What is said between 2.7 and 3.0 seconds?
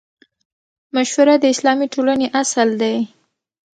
دی.